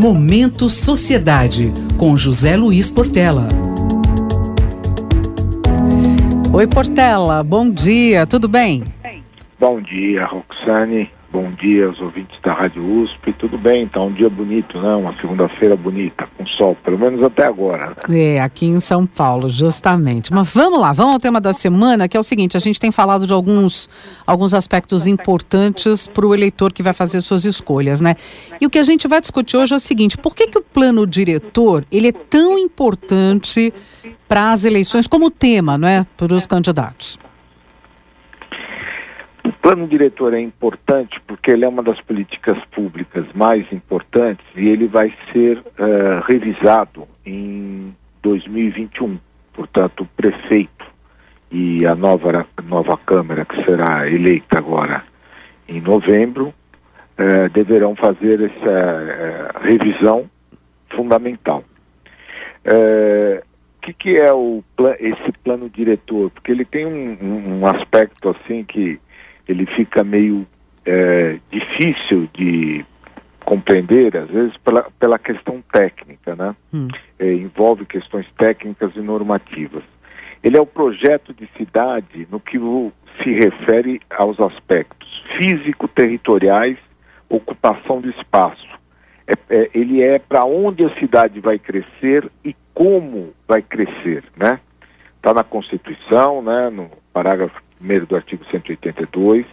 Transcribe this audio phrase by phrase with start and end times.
[0.00, 3.48] Momento Sociedade, com José Luiz Portela.
[6.54, 8.82] Oi, Portela, bom dia, tudo bem?
[9.58, 11.10] Bom dia, Roxane.
[11.32, 13.32] Bom dia aos ouvintes da Rádio USP.
[13.34, 13.86] Tudo bem?
[13.86, 14.96] Tá um dia bonito, né?
[14.96, 17.96] Uma segunda-feira bonita, com sol, pelo menos até agora.
[18.08, 18.34] Né?
[18.34, 20.32] É, aqui em São Paulo, justamente.
[20.32, 22.90] Mas vamos lá, vamos ao tema da semana, que é o seguinte: a gente tem
[22.90, 23.88] falado de alguns,
[24.26, 28.16] alguns aspectos importantes para o eleitor que vai fazer suas escolhas, né?
[28.60, 30.62] E o que a gente vai discutir hoje é o seguinte: por que, que o
[30.62, 33.72] plano diretor ele é tão importante
[34.26, 36.04] para as eleições como tema, não é?
[36.16, 37.20] Para os candidatos?
[39.62, 44.86] Plano diretor é importante porque ele é uma das políticas públicas mais importantes e ele
[44.86, 49.18] vai ser uh, revisado em 2021.
[49.52, 50.86] Portanto, o prefeito
[51.50, 55.04] e a nova, nova Câmara, que será eleita agora
[55.68, 56.54] em novembro,
[57.18, 60.30] uh, deverão fazer essa uh, revisão
[60.88, 61.62] fundamental.
[62.64, 64.62] O que, que, é o,
[64.98, 66.30] esse plano diretor?
[66.30, 69.00] Porque ele tem um, um aspecto assim que
[69.50, 70.46] ele fica meio
[70.86, 72.84] é, difícil de
[73.44, 76.54] compreender, às vezes pela, pela questão técnica, né?
[76.72, 76.86] Hum.
[77.18, 79.82] É, envolve questões técnicas e normativas.
[80.42, 82.58] Ele é o projeto de cidade no que
[83.22, 86.78] se refere aos aspectos físico-territoriais,
[87.28, 88.68] ocupação do espaço.
[89.26, 94.60] É, é, ele é para onde a cidade vai crescer e como vai crescer, né?
[95.16, 96.70] Está na Constituição, né?
[96.70, 99.46] No parágrafo 1 do artigo 182,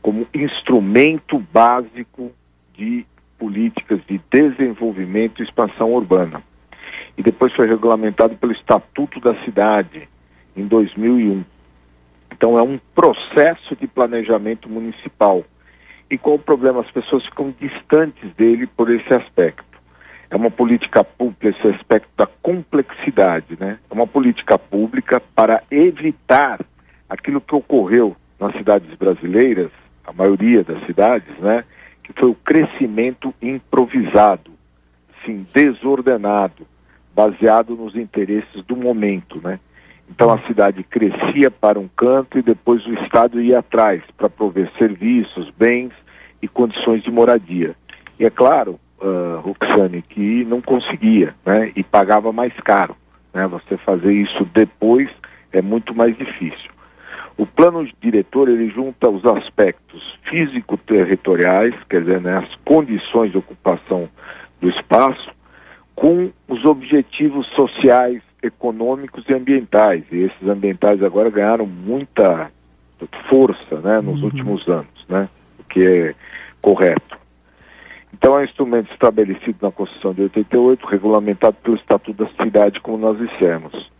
[0.00, 2.32] como instrumento básico
[2.74, 3.06] de
[3.38, 6.42] políticas de desenvolvimento e expansão urbana.
[7.16, 10.08] E depois foi regulamentado pelo Estatuto da Cidade,
[10.56, 11.44] em 2001.
[12.32, 15.44] Então é um processo de planejamento municipal.
[16.10, 16.80] E qual o problema?
[16.80, 19.64] As pessoas ficam distantes dele por esse aspecto.
[20.30, 23.78] É uma política pública, esse aspecto da complexidade, né?
[23.90, 26.58] É uma política pública para evitar
[27.12, 29.70] aquilo que ocorreu nas cidades brasileiras,
[30.06, 31.62] a maioria das cidades, né,
[32.02, 34.50] que foi o crescimento improvisado,
[35.24, 36.66] sim, desordenado,
[37.14, 39.60] baseado nos interesses do momento, né?
[40.08, 44.70] Então a cidade crescia para um canto e depois o Estado ia atrás para prover
[44.78, 45.92] serviços, bens
[46.40, 47.76] e condições de moradia.
[48.18, 51.72] E é claro, uh, Roxane, que não conseguia, né?
[51.76, 52.96] E pagava mais caro,
[53.32, 53.46] né?
[53.46, 55.08] Você fazer isso depois
[55.52, 56.72] é muito mais difícil.
[57.36, 64.08] O plano diretor ele junta os aspectos físico-territoriais, quer dizer, né, as condições de ocupação
[64.60, 65.30] do espaço,
[65.94, 70.04] com os objetivos sociais, econômicos e ambientais.
[70.10, 72.50] E esses ambientais agora ganharam muita
[73.28, 74.26] força né, nos uhum.
[74.26, 75.28] últimos anos, né,
[75.58, 76.14] o que é
[76.60, 77.18] correto.
[78.12, 82.98] Então é um instrumento estabelecido na Constituição de 88, regulamentado pelo Estatuto da Cidade, como
[82.98, 83.90] nós dissemos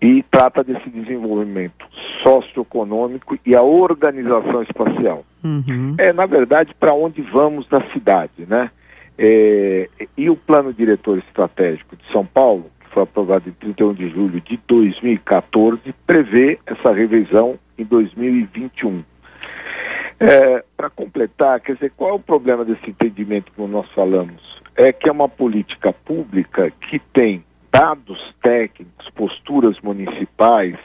[0.00, 1.86] e trata desse desenvolvimento
[2.22, 5.24] socioeconômico e a organização espacial.
[5.44, 5.94] Uhum.
[5.98, 8.70] É, na verdade, para onde vamos na cidade, né?
[9.18, 14.08] É, e o Plano Diretor Estratégico de São Paulo, que foi aprovado em 31 de
[14.10, 19.02] julho de 2014, prevê essa revisão em 2021.
[20.20, 24.42] É, para completar, quer dizer, qual é o problema desse entendimento que nós falamos?
[24.76, 30.76] É que é uma política pública que tem dados técnicos, posturas municipais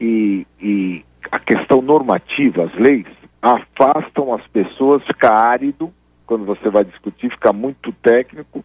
[0.00, 3.06] e, e a questão normativa, as leis,
[3.42, 5.92] afastam as pessoas, fica árido,
[6.26, 8.64] quando você vai discutir, fica muito técnico,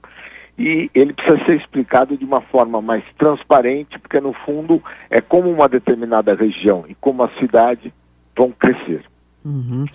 [0.57, 5.49] e ele precisa ser explicado de uma forma mais transparente, porque no fundo é como
[5.51, 7.93] uma determinada região e como a cidade
[8.35, 9.03] vão crescer.
[9.45, 9.85] Uhum.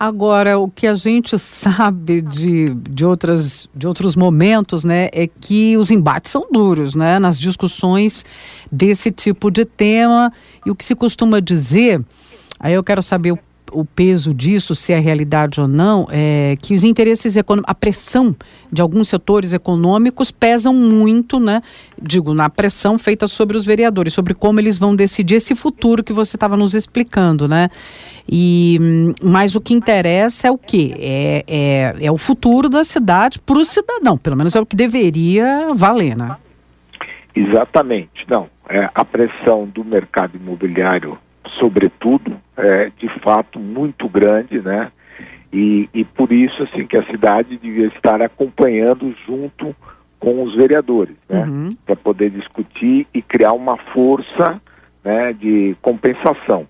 [0.00, 5.76] Agora, o que a gente sabe de, de, outras, de outros momentos, né, é que
[5.76, 8.24] os embates são duros, né, nas discussões
[8.72, 10.32] desse tipo de tema.
[10.64, 12.02] E o que se costuma dizer,
[12.58, 13.38] aí eu quero saber
[13.76, 18.34] o peso disso, se é realidade ou não, é que os interesses econômicos, a pressão
[18.72, 21.60] de alguns setores econômicos pesam muito, né?
[22.00, 26.12] Digo, na pressão feita sobre os vereadores, sobre como eles vão decidir esse futuro que
[26.12, 27.68] você estava nos explicando, né?
[28.26, 28.78] E,
[29.22, 30.94] mas o que interessa é o quê?
[30.98, 34.74] É, é, é o futuro da cidade para o cidadão, pelo menos é o que
[34.74, 36.34] deveria valer, né?
[37.34, 38.24] Exatamente.
[38.26, 41.18] Não, é a pressão do mercado imobiliário
[41.58, 42.85] sobretudo, é
[43.26, 44.92] fato muito grande, né?
[45.52, 49.74] E, e por isso, assim, que a cidade devia estar acompanhando junto
[50.20, 51.44] com os vereadores, né?
[51.44, 51.70] Uhum.
[51.84, 54.60] Para poder discutir e criar uma força,
[55.04, 56.68] né, de compensação.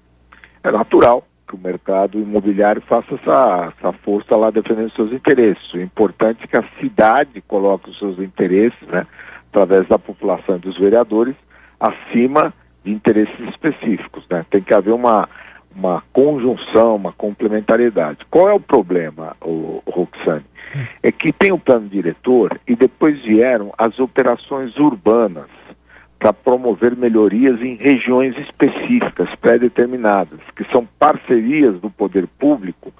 [0.64, 5.72] É natural que o mercado imobiliário faça essa, essa força lá defendendo seus interesses.
[5.74, 9.06] O importante é que a cidade coloque os seus interesses, né,
[9.50, 11.36] através da população e dos vereadores,
[11.78, 14.24] acima de interesses específicos.
[14.30, 14.44] Né?
[14.50, 15.28] Tem que haver uma,
[15.76, 18.24] uma conjunção, uma complementariedade.
[18.30, 20.44] Qual é o problema, o, o Roxane?
[21.02, 25.48] É que tem o plano diretor e depois vieram as operações urbanas
[26.18, 32.92] para promover melhorias em regiões específicas, pré-determinadas, que são parcerias do poder público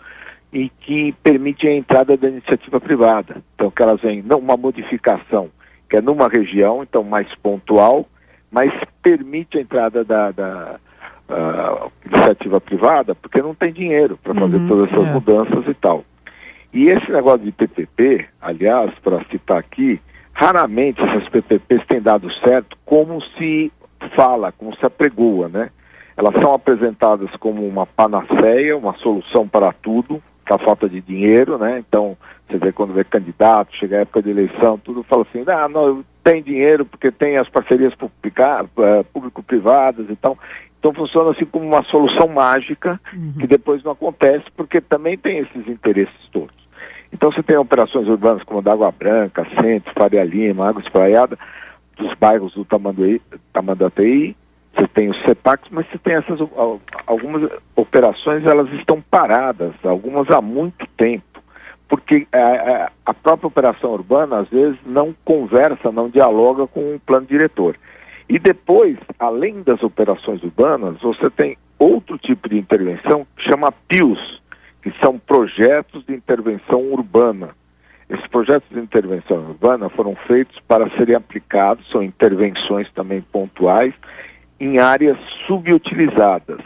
[0.52, 3.42] e que permitem a entrada da iniciativa privada.
[3.54, 5.48] Então, que elas vêm, uma modificação,
[5.88, 8.06] que é numa região, então mais pontual,
[8.50, 8.70] mas
[9.02, 10.78] permite a entrada da, da
[11.28, 15.12] uh, iniciativa privada, porque não tem dinheiro para fazer uhum, todas essas é.
[15.12, 16.04] mudanças e tal.
[16.72, 20.00] E esse negócio de PPP, aliás, para citar aqui,
[20.32, 23.72] raramente essas PPPs têm dado certo como se
[24.14, 25.70] fala, como se apregoa, né?
[26.16, 31.58] Elas são apresentadas como uma panaceia, uma solução para tudo, com a falta de dinheiro,
[31.58, 31.82] né?
[31.86, 32.16] Então,
[32.48, 36.04] você vê quando vê candidato, chega a época de eleição, tudo fala assim, ah, não,
[36.22, 40.38] tem dinheiro porque tem as parcerias eh, público-privadas e tal.
[40.86, 43.32] Então funciona assim como uma solução mágica uhum.
[43.40, 46.54] que depois não acontece porque também tem esses interesses todos.
[47.12, 51.36] Então você tem operações urbanas como Água Branca, Centro, Faria Lima, Água Espraiada,
[51.96, 53.20] dos bairros do Tamanduí,
[53.52, 54.36] Tamanduateí,
[54.76, 56.38] você tem os CEPACs, mas você tem essas
[57.04, 61.42] algumas operações, elas estão paradas, algumas há muito tempo,
[61.88, 66.94] porque a, é, é, a própria operação urbana às vezes não conversa, não dialoga com
[66.94, 67.76] o plano diretor.
[68.28, 74.42] E depois, além das operações urbanas, você tem outro tipo de intervenção que chama PIUS,
[74.82, 77.50] que são projetos de intervenção urbana.
[78.08, 83.94] Esses projetos de intervenção urbana foram feitos para serem aplicados, são intervenções também pontuais,
[84.58, 86.60] em áreas subutilizadas,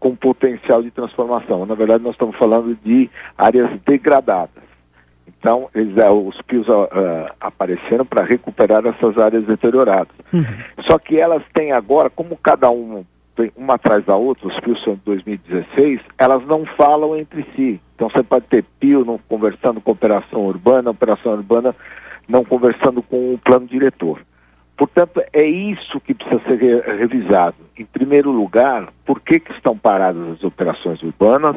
[0.00, 1.64] com potencial de transformação.
[1.64, 4.65] Na verdade, nós estamos falando de áreas degradadas.
[5.38, 10.14] Então, eles, uh, os PIOs uh, apareceram para recuperar essas áreas deterioradas.
[10.32, 10.44] Uhum.
[10.88, 13.04] Só que elas têm agora, como cada um
[13.54, 17.80] uma atrás da outra, os PIOs são de 2016, elas não falam entre si.
[17.94, 21.74] Então você pode ter PIO não conversando com operação urbana, operação urbana
[22.28, 24.20] não conversando com o plano diretor.
[24.76, 27.56] Portanto, é isso que precisa ser re revisado.
[27.78, 31.56] Em primeiro lugar, por que, que estão paradas as operações urbanas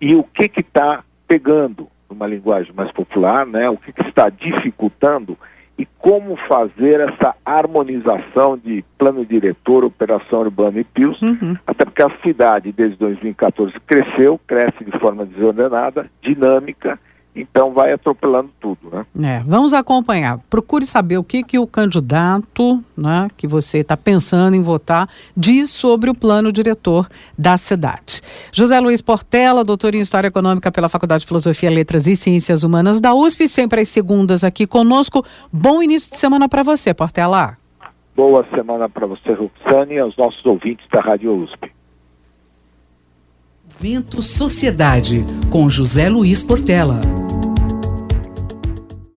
[0.00, 5.36] e o que está pegando, numa linguagem mais popular, né, o que, que está dificultando
[5.78, 11.54] e como fazer essa harmonização de plano diretor, operação urbana e PIOS, uhum.
[11.66, 16.98] até porque a cidade desde 2014 cresceu, cresce de forma desordenada, dinâmica
[17.36, 19.06] então vai atropelando tudo, né?
[19.22, 20.38] É, vamos acompanhar.
[20.48, 25.70] Procure saber o que, que o candidato, né, que você está pensando em votar, diz
[25.70, 27.06] sobre o plano diretor
[27.36, 28.22] da cidade.
[28.50, 33.00] José Luiz Portela, doutor em História Econômica pela Faculdade de Filosofia, Letras e Ciências Humanas
[33.00, 35.24] da USP, sempre às segundas aqui conosco.
[35.52, 37.58] Bom início de semana para você, Portela.
[38.16, 41.70] Boa semana para você, Roxane, e aos nossos ouvintes da Rádio USP.
[43.78, 46.98] Vento Sociedade, com José Luiz Portela.